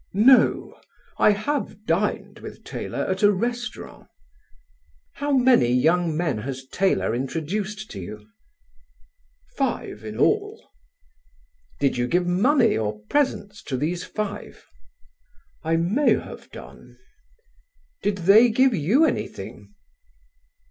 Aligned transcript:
"No; 0.15 0.81
I 1.19 1.29
have 1.33 1.85
dined 1.85 2.39
with 2.39 2.63
Taylor 2.63 3.05
at 3.05 3.21
a 3.21 3.31
restaurant." 3.31 4.07
"How 5.17 5.31
many 5.31 5.71
young 5.71 6.17
men 6.17 6.39
has 6.39 6.65
Taylor 6.65 7.13
introduced 7.13 7.91
to 7.91 7.99
you?" 7.99 8.27
"Five 9.55 10.03
in 10.03 10.17
all." 10.17 10.71
"Did 11.79 11.97
you 11.97 12.07
give 12.07 12.25
money 12.25 12.75
or 12.75 13.01
presents 13.11 13.61
to 13.65 13.77
these 13.77 14.03
five?" 14.03 14.65
"I 15.61 15.75
may 15.75 16.15
have 16.15 16.49
done." 16.49 16.97
"Did 18.01 18.17
they 18.25 18.49
give 18.49 18.73
you 18.73 19.05
anything?" 19.05 19.75